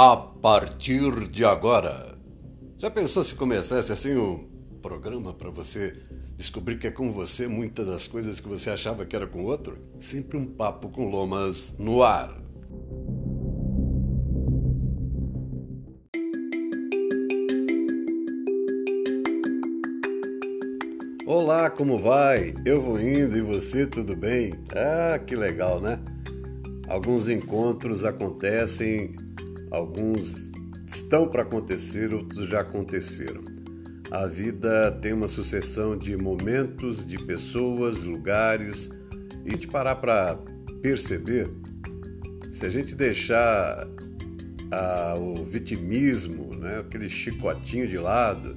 [0.00, 2.14] a partir de agora.
[2.78, 4.48] Já pensou se começasse assim um
[4.80, 5.92] programa para você
[6.36, 9.76] descobrir que é com você muitas das coisas que você achava que era com outro?
[9.98, 12.32] Sempre um papo com lomas no ar.
[21.26, 22.54] Olá, como vai?
[22.64, 24.54] Eu vou indo e você, tudo bem?
[24.76, 25.98] Ah, que legal, né?
[26.86, 29.12] Alguns encontros acontecem
[29.70, 30.50] Alguns
[30.86, 33.42] estão para acontecer, outros já aconteceram.
[34.10, 38.90] A vida tem uma sucessão de momentos, de pessoas, lugares,
[39.44, 40.38] e de parar para
[40.82, 41.50] perceber,
[42.50, 43.88] se a gente deixar
[44.70, 48.56] a, o vitimismo, né, aquele chicotinho de lado,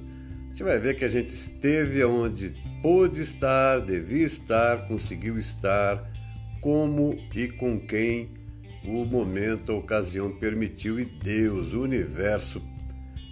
[0.52, 6.10] gente vai ver que a gente esteve onde pôde estar, devia estar, conseguiu estar,
[6.60, 8.30] como e com quem
[8.84, 12.62] o momento, a ocasião permitiu e Deus, o universo,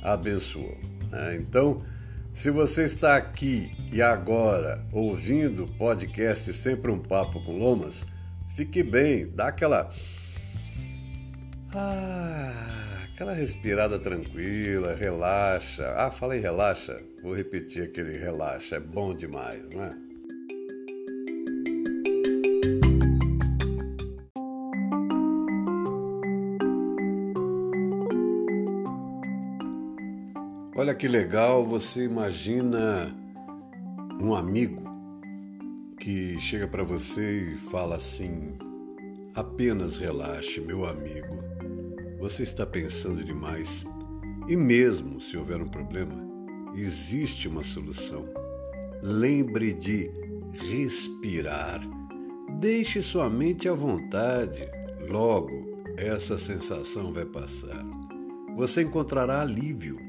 [0.02, 0.78] abençoou.
[1.10, 1.36] Né?
[1.36, 1.82] Então,
[2.32, 8.06] se você está aqui e agora ouvindo o podcast Sempre um Papo com Lomas,
[8.54, 9.90] fique bem, dá aquela.
[11.74, 15.84] Ah, aquela respirada tranquila, relaxa.
[15.96, 20.09] Ah, fala em relaxa, vou repetir aquele relaxa, é bom demais, não é?
[30.80, 33.14] Olha que legal, você imagina
[34.18, 34.82] um amigo
[36.00, 38.54] que chega para você e fala assim:
[39.34, 41.36] apenas relaxe, meu amigo.
[42.18, 43.84] Você está pensando demais.
[44.48, 46.16] E mesmo se houver um problema,
[46.74, 48.24] existe uma solução.
[49.02, 50.10] Lembre de
[50.54, 51.82] respirar.
[52.58, 54.62] Deixe sua mente à vontade.
[55.06, 57.84] Logo, essa sensação vai passar.
[58.56, 60.08] Você encontrará alívio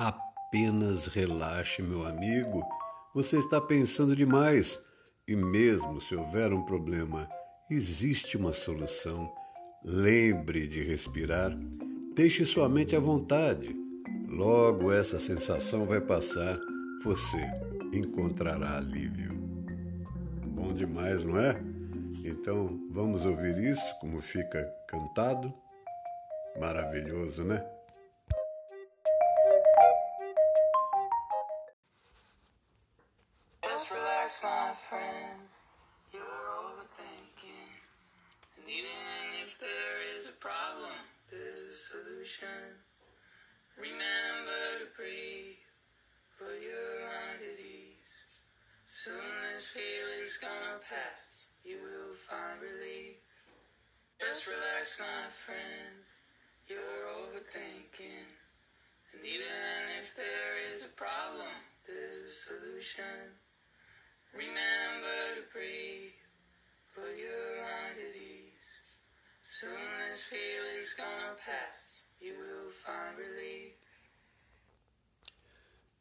[0.00, 2.66] Apenas relaxe, meu amigo.
[3.14, 4.82] Você está pensando demais.
[5.28, 7.28] E mesmo se houver um problema,
[7.70, 9.30] existe uma solução.
[9.84, 11.54] Lembre de respirar.
[12.14, 13.76] Deixe sua mente à vontade.
[14.26, 16.58] Logo essa sensação vai passar.
[17.04, 17.52] Você
[17.92, 19.34] encontrará alívio.
[20.46, 21.60] Bom demais, não é?
[22.24, 25.52] Então vamos ouvir isso como fica cantado.
[26.58, 27.62] Maravilhoso, né?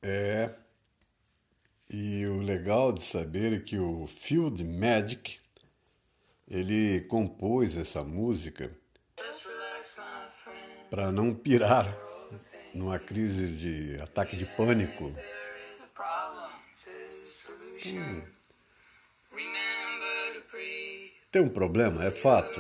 [0.02, 0.50] É.
[1.90, 5.40] E o legal de saber é que o Field Magic
[6.48, 8.72] ele compôs essa música
[10.90, 11.96] para não pirar
[12.74, 15.12] numa crise de ataque de pânico
[17.86, 18.22] Hum.
[21.32, 22.60] Tem um problema, é fato.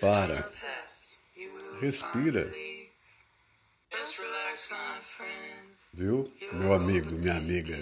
[0.00, 0.52] Para.
[1.80, 2.65] Respira.
[5.92, 7.78] Viu, meu amigo, minha amiga?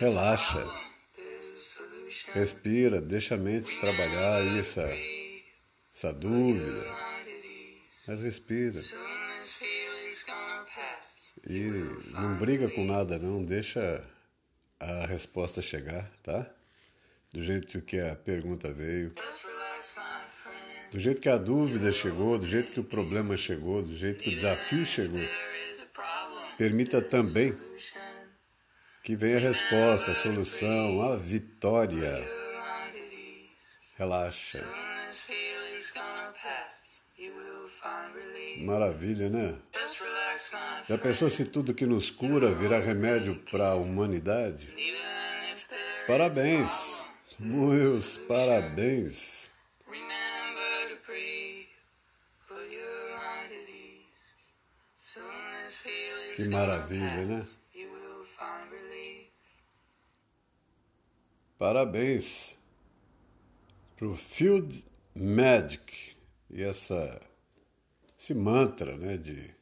[0.00, 0.84] Relaxa.
[2.32, 4.84] Respira, deixa a mente trabalhar essa,
[5.94, 6.84] essa dúvida.
[8.08, 8.80] Mas respira.
[11.46, 11.70] E
[12.14, 13.44] não briga com nada, não.
[13.44, 14.04] Deixa
[14.80, 16.50] a resposta chegar, tá?
[17.32, 19.14] Do jeito que a pergunta veio.
[20.94, 24.30] Do jeito que a dúvida chegou, do jeito que o problema chegou, do jeito que
[24.30, 25.28] o desafio chegou.
[26.56, 27.52] Permita também
[29.02, 32.24] que venha a resposta, a solução, a vitória.
[33.96, 34.64] Relaxa.
[38.58, 39.56] Maravilha, né?
[40.88, 44.72] Já pensou se tudo que nos cura virar remédio para a humanidade?
[46.06, 47.02] Parabéns,
[47.40, 49.43] meus parabéns.
[56.34, 57.46] Que maravilha, né?
[61.56, 62.58] Parabéns
[63.96, 64.84] para o Field
[65.14, 66.16] Magic
[66.50, 67.20] e essa,
[68.18, 69.54] esse mantra né, de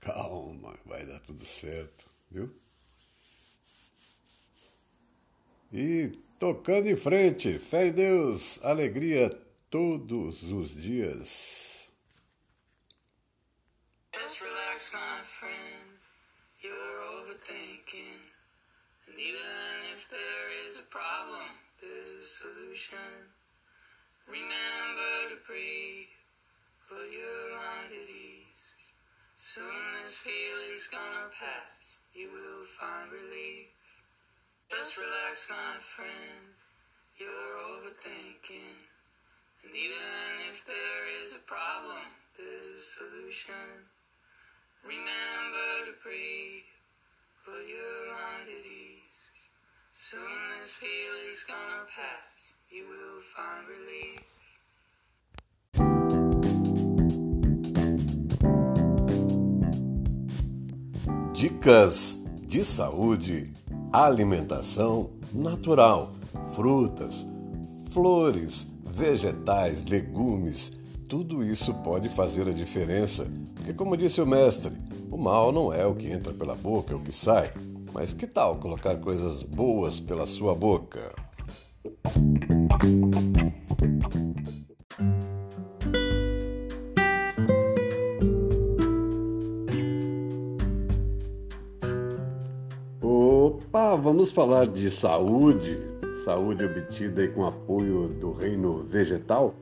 [0.00, 2.50] calma, vai dar tudo certo, viu?
[5.70, 9.28] E tocando em frente, fé em Deus, alegria
[9.68, 11.92] todos os dias.
[14.14, 15.73] Just relax, my friend.
[19.14, 21.46] And even if there is a problem,
[21.78, 23.30] there's a solution.
[24.26, 26.10] Remember to breathe,
[26.90, 28.74] put your mind at ease.
[29.38, 29.70] Soon
[30.02, 33.70] this feeling's gonna pass, you will find relief.
[34.74, 36.50] Just relax, my friend,
[37.14, 38.82] you're overthinking.
[39.62, 42.02] And even if there is a problem,
[42.34, 43.86] there's a solution.
[44.82, 46.66] Remember to breathe,
[47.46, 48.73] put your mind at ease.
[50.14, 50.22] Soon
[50.60, 54.22] this feeling's gonna pass you will find relief.
[61.32, 63.52] Dicas de saúde,
[63.92, 66.12] alimentação natural,
[66.54, 67.26] frutas,
[67.90, 70.70] flores, vegetais, legumes,
[71.08, 73.26] tudo isso pode fazer a diferença.
[73.56, 74.72] Porque, como disse o mestre,
[75.10, 77.52] o mal não é o que entra pela boca, é o que sai.
[77.94, 81.14] Mas que tal colocar coisas boas pela sua boca?
[93.00, 95.80] Opa, vamos falar de saúde,
[96.24, 99.54] saúde obtida com apoio do reino vegetal?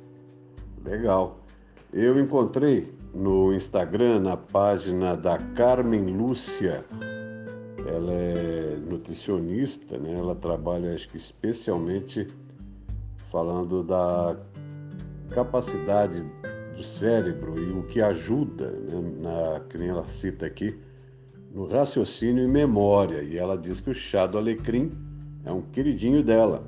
[0.83, 1.39] Legal.
[1.93, 6.83] Eu encontrei no Instagram, na página da Carmen Lúcia,
[7.87, 10.15] ela é nutricionista, né?
[10.15, 12.27] ela trabalha acho que especialmente
[13.27, 14.37] falando da
[15.31, 16.23] capacidade
[16.77, 19.01] do cérebro e o que ajuda, né?
[19.21, 20.79] na, que nem ela cita aqui,
[21.53, 23.23] no raciocínio e memória.
[23.23, 24.93] E ela diz que o chá do alecrim
[25.45, 26.65] é um queridinho dela.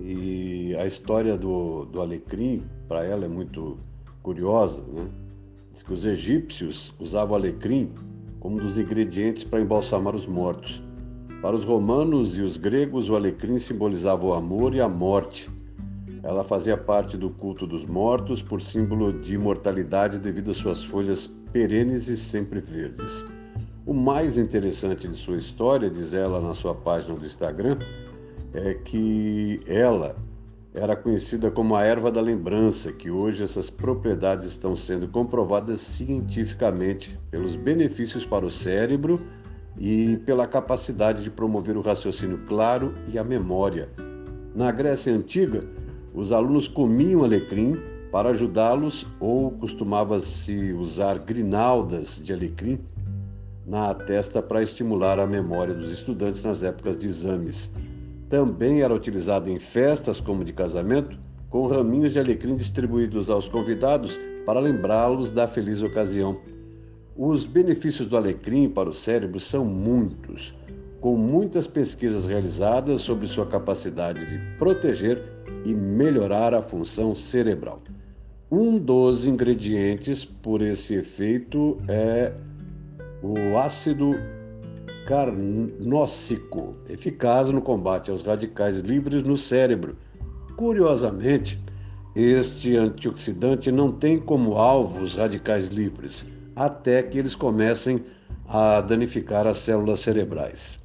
[0.00, 3.78] E a história do, do alecrim, para ela, é muito
[4.22, 4.82] curiosa.
[4.86, 5.08] Né?
[5.72, 7.92] Diz que os egípcios usavam alecrim
[8.40, 10.82] como um dos ingredientes para embalsamar os mortos.
[11.42, 15.48] Para os romanos e os gregos, o alecrim simbolizava o amor e a morte.
[16.22, 21.26] Ela fazia parte do culto dos mortos por símbolo de imortalidade devido às suas folhas
[21.52, 23.24] perenes e sempre verdes.
[23.86, 27.78] O mais interessante de sua história, diz ela na sua página do Instagram,
[28.52, 30.16] é que ela
[30.74, 37.18] era conhecida como a erva da lembrança, que hoje essas propriedades estão sendo comprovadas cientificamente
[37.30, 39.20] pelos benefícios para o cérebro
[39.76, 43.88] e pela capacidade de promover o raciocínio claro e a memória.
[44.54, 45.64] Na Grécia Antiga,
[46.14, 47.76] os alunos comiam alecrim
[48.12, 52.80] para ajudá-los ou costumava-se usar grinaldas de alecrim
[53.66, 57.72] na testa para estimular a memória dos estudantes nas épocas de exames.
[58.30, 61.18] Também era utilizado em festas como de casamento,
[61.50, 66.40] com raminhos de alecrim distribuídos aos convidados para lembrá-los da feliz ocasião.
[67.16, 70.54] Os benefícios do alecrim para o cérebro são muitos,
[71.00, 75.20] com muitas pesquisas realizadas sobre sua capacidade de proteger
[75.64, 77.80] e melhorar a função cerebral.
[78.48, 82.32] Um dos ingredientes por esse efeito é
[83.24, 84.14] o ácido
[85.10, 89.96] carnóxico, eficaz no combate aos radicais livres no cérebro.
[90.56, 91.60] Curiosamente,
[92.14, 96.24] este antioxidante não tem como alvo os radicais livres,
[96.54, 98.04] até que eles comecem
[98.46, 100.78] a danificar as células cerebrais.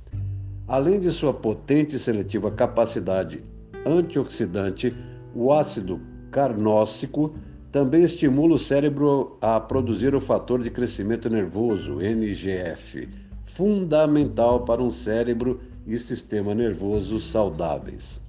[0.67, 3.44] Além de sua potente e seletiva capacidade
[3.86, 4.91] antioxidante,
[5.36, 6.01] o ácido
[6.32, 7.36] carnóxico
[7.72, 13.08] também estimula o cérebro a produzir o fator de crescimento nervoso, NGF,
[13.55, 18.19] fundamental para um cérebro e sistema nervoso saudáveis.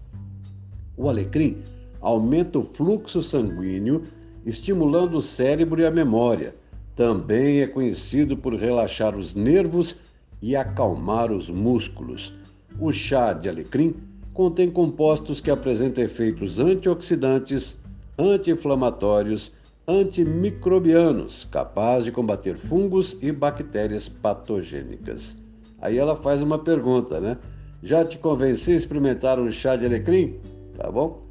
[0.97, 1.59] O alecrim
[2.01, 4.05] aumenta o fluxo sanguíneo,
[4.45, 6.55] estimulando o cérebro e a memória.
[6.95, 9.97] Também é conhecido por relaxar os nervos
[10.41, 12.33] e acalmar os músculos.
[12.79, 13.97] O chá de alecrim
[14.33, 17.79] contém compostos que apresentam efeitos antioxidantes,
[18.17, 19.51] anti-inflamatórios
[19.89, 25.39] antimicrobianos, capaz de combater fungos e bactérias patogênicas.
[25.81, 27.39] Aí ela faz uma pergunta, né?
[27.83, 30.41] Já te convenci a experimentar um chá de alecrim?
[30.77, 31.25] Tá bom?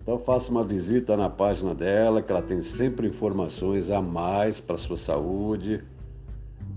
[0.00, 4.76] Então faça uma visita na página dela, que ela tem sempre informações a mais para
[4.78, 5.84] sua saúde,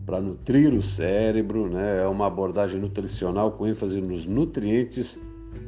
[0.05, 2.03] para nutrir o cérebro, né?
[2.03, 5.17] É uma abordagem nutricional com ênfase nos nutrientes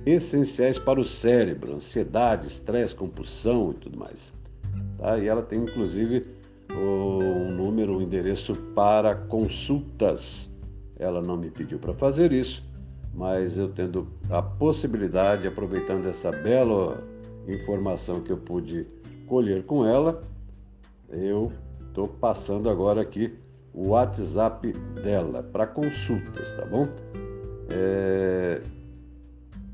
[0.05, 4.36] essenciais para o cérebro, ansiedade, estresse, compulsão e tudo mais.
[4.97, 5.17] Tá?
[5.17, 6.29] E ela tem inclusive
[6.71, 10.53] um número, um endereço para consultas.
[10.97, 12.63] Ela não me pediu para fazer isso,
[13.13, 17.03] mas eu tendo a possibilidade, aproveitando essa bela
[17.47, 18.85] informação que eu pude
[19.27, 20.21] colher com ela,
[21.09, 21.51] eu
[21.87, 23.33] estou passando agora aqui
[23.73, 24.71] o WhatsApp
[25.03, 26.87] dela para consultas, tá bom?
[27.69, 28.61] É...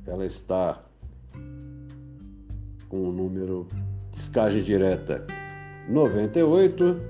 [0.06, 0.84] Ela está
[2.90, 3.66] com o número
[4.14, 5.28] descagem direta
[5.90, 7.02] 98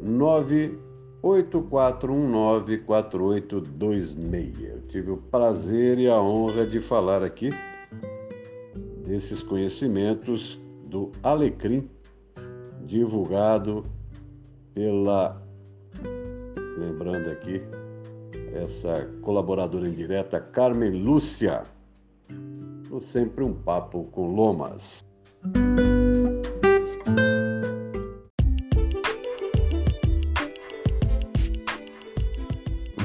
[0.00, 4.62] 98419 4826.
[4.62, 7.50] Eu tive o prazer e a honra de falar aqui
[9.04, 11.90] desses conhecimentos do Alecrim,
[12.84, 13.84] divulgado
[14.74, 15.42] pela,
[16.78, 17.62] lembrando aqui,
[18.54, 21.64] essa colaboradora indireta Carmen Lúcia,
[23.00, 25.04] Sempre um Papo com Lomas.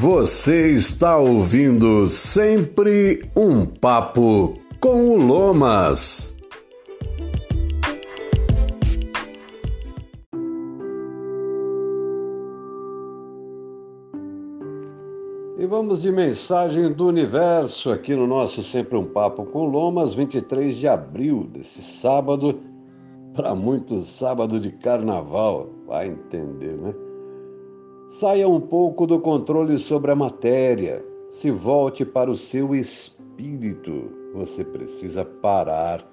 [0.03, 6.35] Você está ouvindo sempre um papo com o Lomas.
[15.57, 20.75] E vamos de mensagem do universo aqui no nosso Sempre um Papo com Lomas, 23
[20.75, 22.59] de abril desse sábado,
[23.33, 26.93] para muitos sábado de carnaval, vai entender, né?
[28.19, 31.01] Saia um pouco do controle sobre a matéria,
[31.31, 34.11] se volte para o seu espírito.
[34.35, 36.07] Você precisa parar,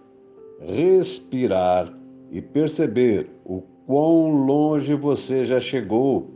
[0.61, 1.93] respirar
[2.31, 6.31] e perceber o quão longe você já chegou.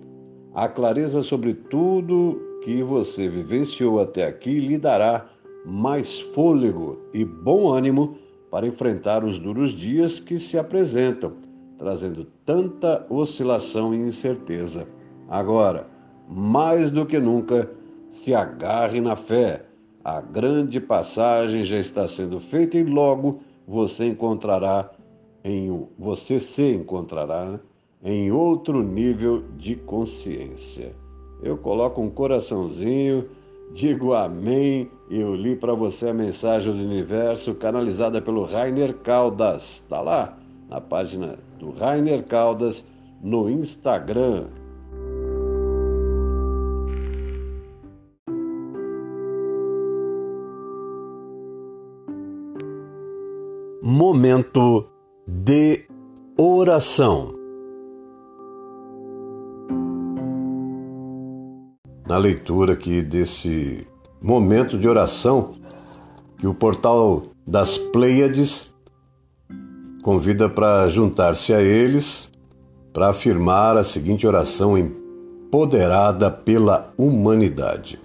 [0.53, 5.31] A clareza sobre tudo que você vivenciou até aqui lhe dará
[5.65, 8.19] mais fôlego e bom ânimo
[8.51, 11.33] para enfrentar os duros dias que se apresentam,
[11.79, 14.87] trazendo tanta oscilação e incerteza.
[15.29, 15.87] Agora,
[16.29, 17.71] mais do que nunca,
[18.11, 19.65] se agarre na fé.
[20.05, 24.91] A grande passagem já está sendo feita e logo você encontrará
[25.43, 27.59] em você se encontrará
[28.03, 30.95] em outro nível de consciência.
[31.43, 33.29] Eu coloco um coraçãozinho,
[33.75, 34.91] digo amém.
[35.11, 39.83] Eu li para você a mensagem do universo canalizada pelo Rainer Caldas.
[39.83, 40.39] Está lá
[40.69, 42.87] na página do Rainer Caldas
[43.23, 44.49] no Instagram.
[53.95, 54.89] Momento
[55.25, 55.85] de
[56.37, 57.33] oração.
[62.05, 63.87] Na leitura aqui desse
[64.21, 65.55] momento de oração,
[66.37, 68.75] que o portal das Pleiades
[70.03, 72.33] convida para juntar-se a eles
[72.93, 78.01] para afirmar a seguinte oração empoderada pela humanidade.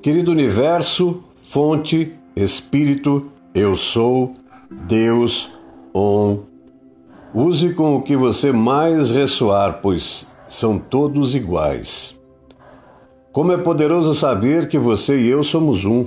[0.00, 4.34] Querido universo, fonte, espírito, eu sou
[4.70, 5.50] Deus
[5.92, 6.38] On.
[7.34, 12.20] Use com o que você mais ressoar, pois são todos iguais.
[13.32, 16.06] Como é poderoso saber que você e eu somos um,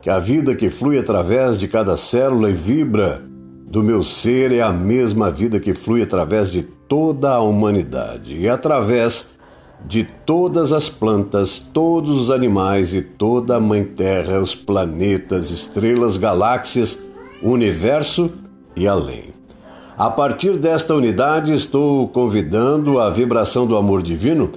[0.00, 3.22] que a vida que flui através de cada célula e vibra
[3.66, 8.48] do meu ser é a mesma vida que flui através de toda a humanidade e
[8.48, 9.31] através
[9.84, 16.16] de todas as plantas, todos os animais e toda a Mãe Terra, os planetas, estrelas,
[16.16, 17.02] galáxias,
[17.42, 18.30] universo
[18.76, 19.34] e além.
[19.96, 24.50] A partir desta unidade, estou convidando a vibração do amor divino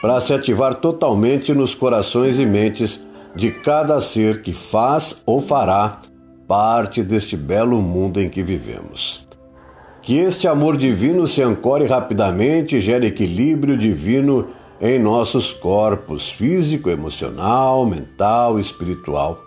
[0.00, 6.00] para se ativar totalmente nos corações e mentes de cada ser que faz ou fará
[6.46, 9.26] parte deste belo mundo em que vivemos.
[10.02, 14.48] Que este amor divino se ancore rapidamente e gere equilíbrio divino
[14.82, 19.38] em nossos corpos físico, emocional, mental espiritual,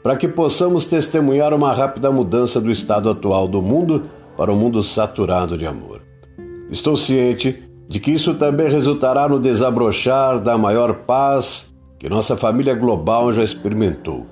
[0.00, 4.04] para que possamos testemunhar uma rápida mudança do estado atual do mundo
[4.36, 6.02] para um mundo saturado de amor.
[6.70, 12.74] Estou ciente de que isso também resultará no desabrochar da maior paz que nossa família
[12.74, 14.24] global já experimentou.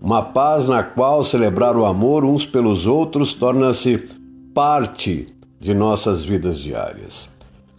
[0.00, 4.08] Uma paz na qual celebrar o amor uns pelos outros torna-se
[4.54, 5.28] parte
[5.60, 7.28] de nossas vidas diárias.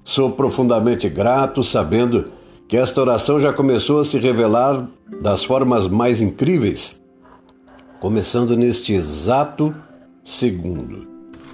[0.10, 2.32] Sou profundamente grato sabendo
[2.68, 4.88] que esta oração já começou a se revelar
[5.22, 7.00] das formas mais incríveis,
[8.00, 9.72] começando neste exato
[10.24, 11.08] segundo.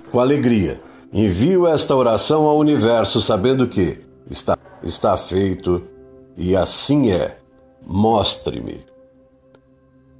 [0.09, 0.79] Com alegria,
[1.11, 3.99] envio esta oração ao universo sabendo que
[4.31, 5.81] está, está feito
[6.37, 7.37] e assim é.
[7.85, 8.79] Mostre-me.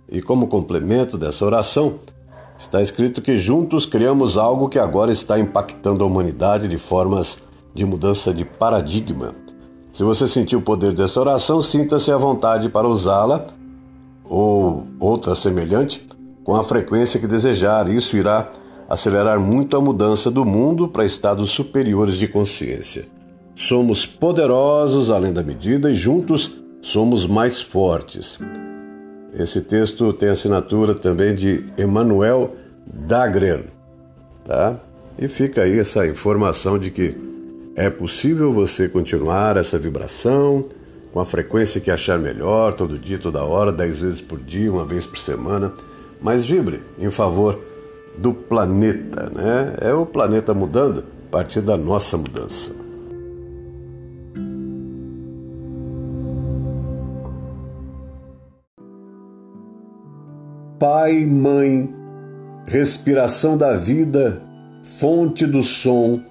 [0.10, 2.02] E como complemento dessa oração,
[2.58, 7.45] está escrito que juntos criamos algo que agora está impactando a humanidade de formas
[7.76, 9.36] de mudança de paradigma.
[9.92, 13.46] Se você sentiu o poder dessa oração, sinta-se à vontade para usá-la
[14.24, 16.08] ou outra semelhante
[16.44, 17.90] com a frequência que desejar.
[17.90, 18.50] Isso irá
[18.90, 23.06] acelerar muito a mudança do mundo para estados superiores de consciência.
[23.56, 26.52] Somos poderosos além da medida e juntos
[26.82, 28.40] somos mais fortes.
[29.34, 32.56] Esse texto tem assinatura também de Emmanuel
[32.86, 33.66] Dagrer,
[34.46, 34.80] tá?
[35.20, 37.35] E fica aí essa informação de que
[37.76, 40.66] é possível você continuar essa vibração
[41.12, 44.86] com a frequência que achar melhor, todo dia, toda hora, dez vezes por dia, uma
[44.86, 45.74] vez por semana,
[46.22, 47.60] mas vibre em favor
[48.18, 49.76] do planeta, né?
[49.82, 52.74] É o planeta mudando a partir da nossa mudança.
[60.80, 61.94] Pai, mãe,
[62.66, 64.42] respiração da vida,
[64.84, 66.22] fonte do som,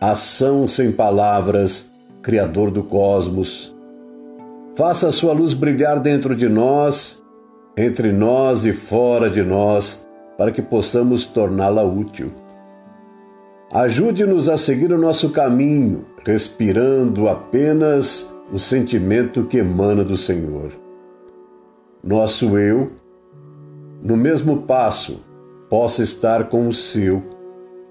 [0.00, 3.74] ação sem palavras, Criador do cosmos.
[4.74, 7.22] Faça a sua luz brilhar dentro de nós,
[7.76, 12.32] entre nós e fora de nós para que possamos torná-la útil.
[13.72, 20.72] Ajude-nos a seguir o nosso caminho, respirando apenas o sentimento que emana do Senhor.
[22.02, 22.92] Nosso eu,
[24.02, 25.24] no mesmo passo,
[25.68, 27.22] possa estar com o seu,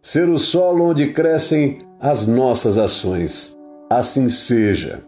[0.00, 3.56] ser o solo onde crescem as nossas ações.
[3.90, 5.04] Assim seja.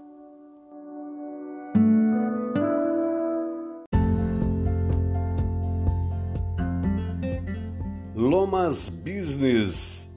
[8.15, 10.09] Lomas Business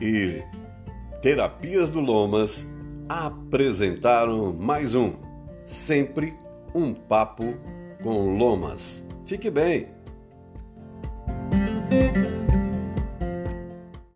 [0.00, 0.42] e
[1.20, 2.66] Terapias do Lomas
[3.08, 5.12] apresentaram mais um
[5.64, 6.34] Sempre
[6.74, 7.54] um Papo
[8.02, 9.04] com Lomas.
[9.24, 10.01] Fique bem!